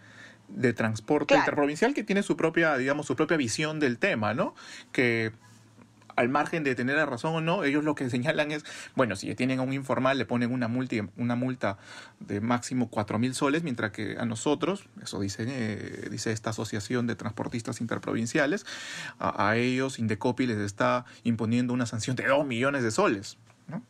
de 0.47 0.73
transporte 0.73 1.27
Claro. 1.33 1.41
interprovincial 1.43 1.93
que 1.93 2.03
tiene 2.03 2.23
su 2.23 2.35
propia, 2.35 2.75
digamos, 2.77 3.05
su 3.05 3.15
propia 3.15 3.37
visión 3.37 3.79
del 3.79 3.99
tema, 3.99 4.33
¿no? 4.33 4.55
Que 4.91 5.31
al 6.15 6.29
margen 6.29 6.63
de 6.63 6.75
tener 6.75 6.95
la 6.95 7.05
razón 7.05 7.35
o 7.35 7.41
no, 7.41 7.63
ellos 7.63 7.83
lo 7.83 7.95
que 7.95 8.09
señalan 8.15 8.51
es, 8.51 8.65
bueno, 8.95 9.15
si 9.15 9.33
tienen 9.35 9.59
a 9.59 9.61
un 9.61 9.73
informal 9.73 10.17
le 10.17 10.25
ponen 10.25 10.51
una 10.51 10.67
multa, 10.67 10.95
una 11.17 11.35
multa 11.35 11.77
de 12.19 12.41
máximo 12.41 12.89
cuatro 12.89 13.19
mil 13.19 13.33
soles, 13.33 13.63
mientras 13.63 13.91
que 13.91 14.17
a 14.17 14.25
nosotros, 14.25 14.87
eso 15.01 15.19
dice, 15.19 15.45
eh, 15.47 16.07
dice 16.09 16.31
esta 16.31 16.51
asociación 16.51 17.07
de 17.07 17.15
transportistas 17.15 17.81
interprovinciales, 17.81 18.65
a, 19.19 19.49
a 19.49 19.57
ellos 19.57 19.99
Indecopi 19.99 20.47
les 20.47 20.59
está 20.59 21.05
imponiendo 21.23 21.73
una 21.73 21.85
sanción 21.85 22.15
de 22.15 22.25
2 22.25 22.45
millones 22.45 22.83
de 22.83 22.91
soles. 22.91 23.37
¿No? 23.67 23.83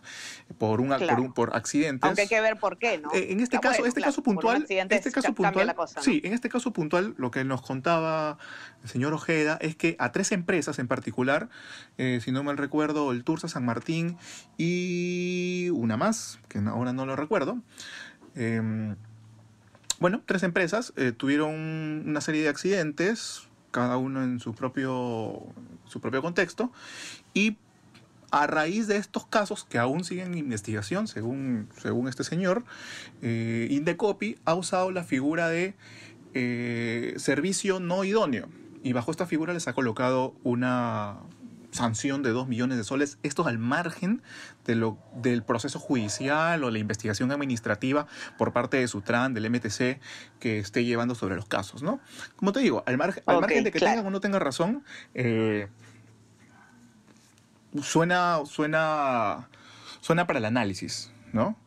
Por, 0.57 0.79
un, 0.79 0.87
Claro. 0.87 1.07
por, 1.07 1.19
un- 1.19 1.33
por 1.33 1.55
accidentes. 1.55 2.07
Aunque 2.07 2.21
hay 2.21 2.27
que 2.27 2.39
ver 2.41 2.57
por 2.57 2.77
qué, 2.77 2.97
¿no? 2.97 3.11
Eh, 3.13 3.33
en 3.33 3.39
este 3.41 3.57
Ah, 3.57 3.61
caso, 3.61 3.77
bueno, 3.79 3.87
este 3.89 3.99
claro, 3.99 4.11
caso 4.11 4.23
puntual, 4.23 4.65
este 4.69 5.11
ca- 5.11 5.21
caso 5.21 5.33
puntual, 5.33 5.67
la 5.67 5.73
cosa, 5.75 5.95
¿no? 5.99 6.03
sí, 6.03 6.21
en 6.23 6.33
este 6.33 6.47
caso 6.49 6.71
puntual, 6.71 7.13
lo 7.17 7.29
que 7.31 7.43
nos 7.43 7.61
contaba 7.61 8.37
el 8.83 8.89
señor 8.89 9.13
Ojeda 9.13 9.57
es 9.59 9.75
que 9.75 9.95
a 9.99 10.11
tres 10.11 10.31
empresas 10.31 10.79
en 10.79 10.87
particular, 10.87 11.49
eh, 11.97 12.19
si 12.23 12.31
no 12.31 12.43
mal 12.43 12.57
recuerdo, 12.57 13.11
el 13.11 13.23
Tursa 13.23 13.47
San 13.49 13.65
Martín 13.65 14.17
y 14.57 15.69
una 15.73 15.97
más, 15.97 16.39
que 16.47 16.59
ahora 16.59 16.93
no 16.93 17.05
lo 17.05 17.15
recuerdo, 17.15 17.57
eh, 18.35 18.95
bueno, 19.99 20.21
tres 20.25 20.43
empresas 20.43 20.93
eh, 20.97 21.11
tuvieron 21.11 21.53
una 22.07 22.21
serie 22.21 22.43
de 22.43 22.49
accidentes, 22.49 23.47
cada 23.71 23.97
uno 23.97 24.23
en 24.23 24.39
su 24.39 24.53
propio, 24.53 25.41
su 25.85 25.99
propio 26.01 26.21
contexto, 26.21 26.71
y 27.33 27.57
a 28.31 28.47
raíz 28.47 28.87
de 28.87 28.97
estos 28.97 29.25
casos 29.25 29.63
que 29.63 29.77
aún 29.77 30.03
siguen 30.03 30.33
en 30.33 30.37
investigación, 30.37 31.07
según, 31.07 31.69
según 31.77 32.07
este 32.07 32.23
señor, 32.23 32.63
eh, 33.21 33.67
Indecopi 33.71 34.37
ha 34.45 34.53
usado 34.53 34.91
la 34.91 35.03
figura 35.03 35.49
de 35.49 35.75
eh, 36.33 37.13
servicio 37.17 37.79
no 37.79 38.03
idóneo. 38.03 38.49
Y 38.83 38.93
bajo 38.93 39.09
esta 39.11 39.25
figura 39.25 39.53
les 39.53 39.67
ha 39.67 39.73
colocado 39.73 40.35
una 40.43 41.17
sanción 41.75 42.23
de 42.23 42.31
2 42.31 42.47
millones 42.47 42.77
de 42.77 42.83
soles. 42.83 43.19
Esto 43.21 43.45
al 43.45 43.59
margen 43.59 44.23
de 44.65 44.75
lo, 44.75 44.97
del 45.15 45.43
proceso 45.43 45.79
judicial 45.79 46.63
o 46.63 46.71
la 46.71 46.79
investigación 46.79 47.31
administrativa 47.31 48.07
por 48.37 48.53
parte 48.53 48.77
de 48.77 48.87
Sutran, 48.87 49.33
del 49.33 49.49
MTC, 49.49 49.99
que 50.39 50.59
esté 50.59 50.85
llevando 50.85 51.13
sobre 51.13 51.35
los 51.35 51.45
casos, 51.45 51.83
¿no? 51.83 51.99
Como 52.35 52.51
te 52.51 52.61
digo, 52.61 52.83
al, 52.87 52.97
margen 52.97 53.23
al 53.27 53.35
Ok, 53.35 53.41
margen 53.41 53.63
de 53.65 53.71
que 53.71 53.79
claro. 53.79 53.97
tengan 53.97 54.07
o 54.07 54.11
no 54.11 54.19
tengan 54.21 54.41
razón, 54.41 54.83
eh, 55.13 55.67
suena, 57.81 58.41
suena, 58.45 59.49
suena 60.01 60.27
para 60.27 60.39
el 60.39 60.45
análisis, 60.45 61.11
¿no? 61.33 61.57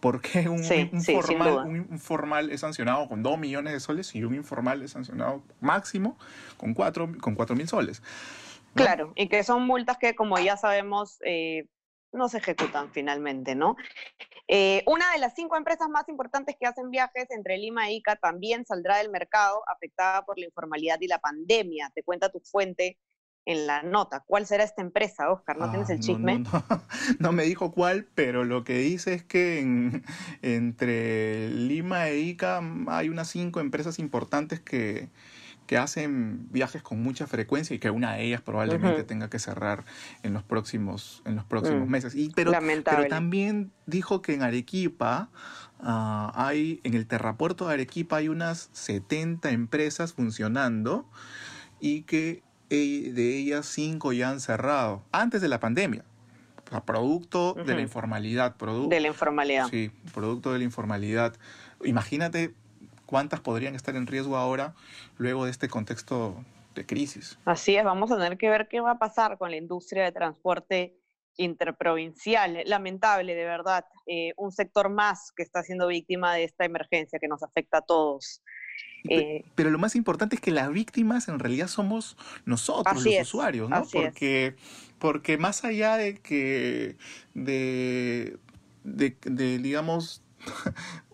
¿Por 0.00 0.20
qué 0.20 0.48
un, 0.48 0.62
Sí, 0.62 0.90
un 0.92 1.00
sí, 1.00 1.12
sin 1.12 1.22
formal, 1.22 1.66
un, 1.66 1.86
un 1.90 1.98
formal 1.98 2.50
es 2.50 2.60
sancionado 2.60 3.08
con 3.08 3.22
2 3.22 3.38
millones 3.38 3.72
de 3.72 3.80
soles 3.80 4.14
y 4.14 4.24
un 4.24 4.34
informal 4.34 4.82
es 4.82 4.92
sancionado 4.92 5.42
máximo 5.60 6.18
con 6.56 6.74
4 6.74 7.12
con 7.20 7.34
cuatro 7.34 7.56
mil 7.56 7.66
soles? 7.66 8.02
¿no? 8.74 8.84
Claro, 8.84 9.12
y 9.16 9.28
que 9.28 9.42
son 9.42 9.66
multas 9.66 9.96
que, 9.98 10.14
como 10.14 10.38
ya 10.38 10.56
sabemos, 10.56 11.18
eh, 11.24 11.66
no 12.12 12.28
se 12.28 12.38
ejecutan 12.38 12.90
finalmente, 12.92 13.54
¿no? 13.54 13.76
Eh, 14.48 14.82
una 14.86 15.10
de 15.12 15.18
las 15.18 15.34
cinco 15.34 15.56
empresas 15.56 15.88
más 15.88 16.08
importantes 16.08 16.56
que 16.58 16.66
hacen 16.66 16.90
viajes 16.90 17.26
entre 17.30 17.58
Lima 17.58 17.88
e 17.88 17.94
Ica 17.94 18.16
también 18.16 18.64
saldrá 18.64 18.98
del 18.98 19.10
mercado 19.10 19.62
afectada 19.66 20.24
por 20.24 20.38
la 20.38 20.46
informalidad 20.46 20.98
y 21.00 21.08
la 21.08 21.18
pandemia. 21.18 21.90
Te 21.94 22.02
cuenta 22.02 22.30
tu 22.30 22.40
fuente 22.40 22.98
en 23.46 23.66
la 23.66 23.82
nota. 23.82 24.24
¿Cuál 24.26 24.46
será 24.46 24.64
esta 24.64 24.82
empresa, 24.82 25.30
Oscar? 25.30 25.56
¿No 25.56 25.64
Ah, 25.64 25.70
tienes 25.70 25.88
el 25.90 26.00
no, 26.00 26.02
chisme? 26.02 26.38
No, 26.40 26.52
no, 26.52 26.82
no 27.18 27.32
me 27.32 27.44
dijo 27.44 27.72
cuál, 27.72 28.06
pero 28.14 28.44
lo 28.44 28.62
que 28.64 28.76
dice 28.78 29.14
es 29.14 29.24
que 29.24 29.60
en- 29.60 30.04
entre 30.42 31.48
Lima 31.50 32.08
e 32.08 32.18
Ica 32.20 32.60
hay 32.88 33.08
unas 33.08 33.28
cinco 33.28 33.60
empresas 33.60 33.98
importantes 33.98 34.60
que, 34.60 35.08
que 35.66 35.78
hacen 35.78 36.48
viajes 36.52 36.82
con 36.82 37.02
mucha 37.02 37.26
frecuencia 37.26 37.74
y 37.76 37.78
que 37.78 37.90
una 37.90 38.14
de 38.14 38.24
ellas 38.24 38.42
probablemente 38.42 39.04
tenga 39.04 39.30
que 39.30 39.38
cerrar 39.38 39.84
en 40.22 40.34
los 40.34 40.42
próximos, 40.44 41.22
en 41.24 41.36
los 41.36 41.44
próximos 41.46 41.86
Mm, 41.86 41.90
meses. 41.90 42.14
Y, 42.14 42.30
pero, 42.30 42.52
Lamentable. 42.52 43.06
pero 43.06 43.08
también 43.08 43.72
dijo 43.86 44.22
que 44.22 44.34
en 44.34 44.42
Arequipa 44.42 45.30
ah, 45.80 46.32
hay, 46.34 46.80
en 46.84 46.94
el 46.94 47.06
terrapuerto 47.06 47.68
de 47.68 47.74
Arequipa 47.74 48.16
hay 48.16 48.28
unas 48.28 48.70
70 48.72 49.50
empresas 49.50 50.12
funcionando 50.14 51.08
y 51.80 52.02
que 52.02 52.42
de 52.68 53.36
ellas 53.36 53.66
cinco 53.66 54.12
ya 54.12 54.30
han 54.30 54.40
cerrado 54.40 55.02
antes 55.12 55.40
de 55.40 55.48
la 55.48 55.60
pandemia. 55.60 56.04
O 56.66 56.70
sea, 56.70 56.80
producto 56.80 57.54
de 57.54 57.74
la 57.74 57.80
informalidad, 57.80 58.56
producto 58.56 58.94
de 58.94 59.00
la 59.00 59.08
informalidad. 59.08 59.68
Sí, 59.68 59.92
producto 60.12 60.52
de 60.52 60.58
la 60.58 60.64
informalidad. 60.64 61.36
Imagínate 61.84 62.54
cuántas 63.06 63.40
podrían 63.40 63.74
estar 63.76 63.94
en 63.94 64.06
riesgo 64.06 64.36
ahora 64.36 64.74
luego 65.16 65.44
de 65.44 65.52
este 65.52 65.68
contexto 65.68 66.44
de 66.74 66.84
crisis. 66.84 67.38
Así 67.44 67.76
es, 67.76 67.84
vamos 67.84 68.10
a 68.10 68.16
tener 68.16 68.36
que 68.36 68.50
ver 68.50 68.66
qué 68.68 68.80
va 68.80 68.92
a 68.92 68.98
pasar 68.98 69.38
con 69.38 69.50
la 69.50 69.56
industria 69.56 70.04
de 70.04 70.12
transporte 70.12 70.96
interprovincial. 71.36 72.62
Lamentable, 72.66 73.34
de 73.34 73.44
verdad. 73.44 73.84
Eh, 74.06 74.32
un 74.36 74.52
sector 74.52 74.88
más 74.88 75.32
que 75.36 75.42
está 75.42 75.62
siendo 75.62 75.86
víctima 75.86 76.34
de 76.34 76.44
esta 76.44 76.64
emergencia 76.64 77.18
que 77.18 77.28
nos 77.28 77.42
afecta 77.42 77.78
a 77.78 77.82
todos. 77.82 78.42
Eh, 79.08 79.44
pero 79.54 79.70
lo 79.70 79.78
más 79.78 79.94
importante 79.94 80.36
es 80.36 80.40
que 80.40 80.50
las 80.50 80.70
víctimas 80.70 81.28
en 81.28 81.38
realidad 81.38 81.68
somos 81.68 82.16
nosotros, 82.44 83.04
los 83.04 83.20
usuarios, 83.22 83.70
¿no? 83.70 83.84
Porque, 83.92 84.56
porque 84.98 85.38
más 85.38 85.64
allá 85.64 85.96
de 85.96 86.16
que, 86.18 86.96
de, 87.34 88.36
de 88.82 89.58
digamos, 89.58 90.22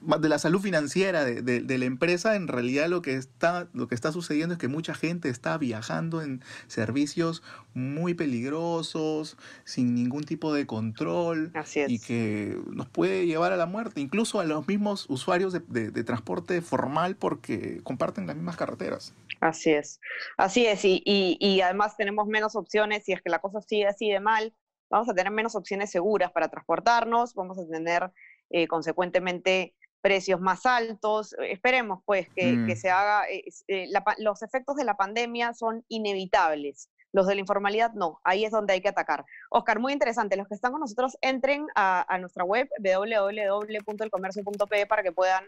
de 0.00 0.28
la 0.28 0.38
salud 0.38 0.60
financiera 0.60 1.24
de, 1.24 1.78
la 1.78 1.84
empresa, 1.84 2.34
en 2.36 2.48
realidad 2.48 2.88
lo 2.88 3.02
que, 3.02 3.14
está, 3.14 3.68
lo 3.72 3.88
que 3.88 3.94
está 3.94 4.12
sucediendo 4.12 4.54
es 4.54 4.58
que 4.58 4.68
mucha 4.68 4.94
gente 4.94 5.28
está 5.28 5.58
viajando 5.58 6.22
en 6.22 6.42
servicios 6.68 7.42
muy 7.74 8.14
peligrosos, 8.14 9.36
sin 9.64 9.94
ningún 9.94 10.24
tipo 10.24 10.54
de 10.54 10.66
control, 10.66 11.52
y 11.88 11.98
que 11.98 12.58
nos 12.72 12.88
puede 12.88 13.26
llevar 13.26 13.52
a 13.52 13.56
la 13.56 13.66
muerte, 13.66 14.00
incluso 14.00 14.40
a 14.40 14.44
los 14.44 14.66
mismos 14.66 15.06
usuarios 15.08 15.52
de, 15.52 16.04
transporte 16.04 16.62
formal 16.62 17.16
porque 17.16 17.80
comparten 17.82 18.26
las 18.26 18.36
mismas 18.36 18.56
carreteras. 18.56 19.14
Así 19.40 19.70
es, 19.70 20.00
así 20.36 20.66
es, 20.66 20.84
y, 20.84 21.02
y 21.04 21.60
además 21.60 21.96
tenemos 21.96 22.26
menos 22.26 22.56
opciones, 22.56 23.04
si 23.04 23.12
es 23.12 23.22
que 23.22 23.30
la 23.30 23.38
cosa 23.38 23.60
sigue 23.60 23.86
así 23.86 24.10
de 24.10 24.20
mal, 24.20 24.54
vamos 24.90 25.08
a 25.08 25.14
tener 25.14 25.32
menos 25.32 25.54
opciones 25.54 25.90
seguras 25.90 26.32
para 26.32 26.48
transportarnos, 26.48 27.34
vamos 27.34 27.58
a 27.58 27.66
tener 27.66 28.10
eh, 28.50 28.66
consecuentemente 28.66 29.74
precios 30.00 30.40
más 30.40 30.66
altos. 30.66 31.34
Esperemos 31.38 32.02
pues 32.04 32.28
que, 32.34 32.52
mm. 32.52 32.74
se 32.76 32.90
haga, 32.90 33.28
eh, 33.28 33.44
eh, 33.68 33.88
los 34.18 34.42
efectos 34.42 34.74
de 34.76 34.84
la 34.84 34.96
pandemia 34.96 35.54
son 35.54 35.84
inevitables. 35.88 36.90
Los 37.12 37.26
de 37.26 37.34
la 37.34 37.40
informalidad 37.40 37.92
no, 37.92 38.20
ahí 38.22 38.44
es 38.44 38.52
donde 38.52 38.74
hay 38.74 38.80
que 38.80 38.88
atacar. 38.88 39.24
Oscar, 39.50 39.80
muy 39.80 39.92
interesante. 39.92 40.36
Los 40.36 40.46
que 40.46 40.54
están 40.54 40.70
con 40.70 40.80
nosotros 40.80 41.18
entren 41.20 41.66
a, 41.74 42.06
nuestra 42.20 42.44
web 42.44 42.68
www.elcomercio.pe 42.78 44.86
para 44.86 45.02
que 45.02 45.10
puedan 45.10 45.44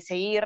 seguir, 0.00 0.44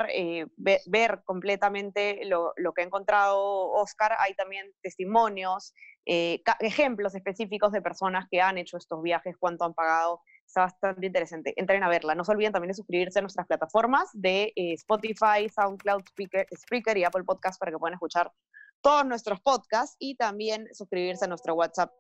ver, 0.57 1.23
completamente 1.25 2.27
lo, 2.27 2.53
lo, 2.57 2.75
que 2.75 2.83
ha 2.83 2.85
encontrado 2.85 3.71
Oscar. 3.71 4.17
Hay 4.19 4.35
también 4.35 4.71
testimonios, 4.83 5.73
ejemplos 6.05 7.15
específicos 7.15 7.73
de 7.73 7.81
personas 7.81 8.27
que 8.31 8.43
han 8.43 8.59
hecho 8.59 8.77
estos 8.77 9.03
viajes, 9.03 9.39
cuánto 9.39 9.65
han 9.65 9.73
pagado 9.73 10.21
Está 10.47 10.63
bastante 10.63 11.07
interesante. 11.07 11.55
Entren 11.57 11.83
a 11.83 11.89
verla. 11.89 12.15
No 12.15 12.25
se 12.25 12.33
olviden 12.33 12.53
también 12.53 12.69
de 12.69 12.75
suscribirse 12.75 13.19
a 13.19 13.23
nuestras 13.23 13.47
plataformas 13.47 14.09
de 14.13 14.53
eh, 14.55 14.75
Spotify, 14.75 15.49
SoundCloud, 15.55 16.03
Speaker, 16.11 16.47
Spreaker 16.57 16.97
y 16.99 17.05
Apple 17.05 17.25
Podcast 17.25 17.59
para 17.59 17.73
que 17.73 17.79
puedan 17.79 17.95
escuchar 17.95 18.31
todos 18.81 19.07
nuestros 19.07 19.41
podcasts 19.41 19.97
y 19.99 20.17
también 20.17 20.69
suscribirse 20.73 21.25
a 21.25 21.29
nuestro 21.29 21.55
WhatsApp 21.55 21.91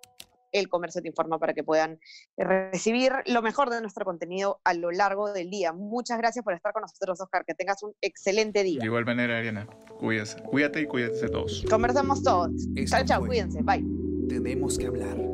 el 0.54 0.68
Comercio 0.68 1.02
Te 1.02 1.08
Informa 1.08 1.38
para 1.38 1.52
que 1.52 1.64
puedan 1.64 1.98
recibir 2.36 3.12
lo 3.26 3.42
mejor 3.42 3.70
de 3.70 3.80
nuestro 3.80 4.04
contenido 4.04 4.60
a 4.64 4.72
lo 4.72 4.90
largo 4.90 5.32
del 5.32 5.50
día. 5.50 5.72
Muchas 5.72 6.16
gracias 6.18 6.44
por 6.44 6.54
estar 6.54 6.72
con 6.72 6.82
nosotros, 6.82 7.20
Oscar. 7.20 7.44
Que 7.44 7.54
tengas 7.54 7.82
un 7.82 7.92
excelente 8.00 8.62
día. 8.62 8.78
De 8.78 8.86
igual 8.86 9.04
manera, 9.04 9.38
Ariana. 9.38 9.66
Cuídate, 9.98 10.42
cuídate 10.44 10.80
y 10.80 10.86
cuídate 10.86 11.28
todos. 11.28 11.64
Conversamos 11.68 12.22
todos. 12.22 12.50
chao, 12.86 13.04
chao. 13.04 13.26
Cuídense. 13.26 13.62
Bye. 13.62 13.84
Tenemos 14.28 14.78
que 14.78 14.86
hablar 14.86 15.33